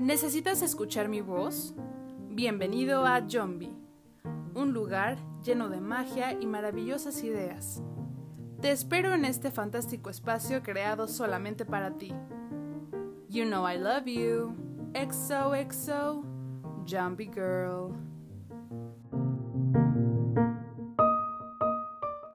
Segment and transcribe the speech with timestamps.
[0.00, 1.74] ¿Necesitas escuchar mi voz?
[2.30, 3.76] Bienvenido a Zombie,
[4.54, 7.82] un lugar lleno de magia y maravillosas ideas.
[8.62, 12.14] Te espero en este fantástico espacio creado solamente para ti.
[13.28, 14.56] You know I love you.
[14.94, 16.24] XOXO,
[16.88, 17.94] Zombie Girl.